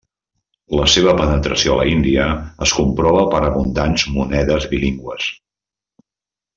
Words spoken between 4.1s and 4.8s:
monedes